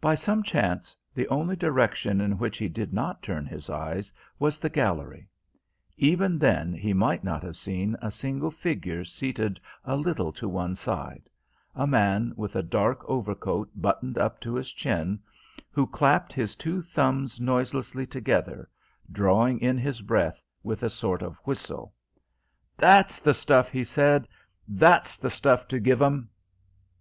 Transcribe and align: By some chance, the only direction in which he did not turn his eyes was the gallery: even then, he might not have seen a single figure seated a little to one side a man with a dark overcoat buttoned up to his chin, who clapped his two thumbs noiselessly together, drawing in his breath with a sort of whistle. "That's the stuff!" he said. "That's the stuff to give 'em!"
By 0.00 0.16
some 0.16 0.42
chance, 0.42 0.96
the 1.14 1.28
only 1.28 1.54
direction 1.54 2.20
in 2.20 2.36
which 2.36 2.58
he 2.58 2.68
did 2.68 2.92
not 2.92 3.22
turn 3.22 3.46
his 3.46 3.70
eyes 3.70 4.12
was 4.40 4.58
the 4.58 4.68
gallery: 4.68 5.28
even 5.96 6.36
then, 6.36 6.72
he 6.72 6.92
might 6.92 7.22
not 7.22 7.44
have 7.44 7.56
seen 7.56 7.96
a 8.02 8.10
single 8.10 8.50
figure 8.50 9.04
seated 9.04 9.60
a 9.84 9.94
little 9.94 10.32
to 10.32 10.48
one 10.48 10.74
side 10.74 11.30
a 11.76 11.86
man 11.86 12.32
with 12.34 12.56
a 12.56 12.62
dark 12.64 13.04
overcoat 13.08 13.70
buttoned 13.80 14.18
up 14.18 14.40
to 14.40 14.56
his 14.56 14.72
chin, 14.72 15.20
who 15.70 15.86
clapped 15.86 16.32
his 16.32 16.56
two 16.56 16.82
thumbs 16.82 17.38
noiselessly 17.40 18.04
together, 18.06 18.68
drawing 19.12 19.60
in 19.60 19.78
his 19.78 20.00
breath 20.00 20.42
with 20.64 20.82
a 20.82 20.90
sort 20.90 21.22
of 21.22 21.36
whistle. 21.44 21.94
"That's 22.76 23.20
the 23.20 23.32
stuff!" 23.32 23.70
he 23.70 23.84
said. 23.84 24.26
"That's 24.66 25.18
the 25.18 25.30
stuff 25.30 25.68
to 25.68 25.78
give 25.78 26.02
'em!" 26.02 26.30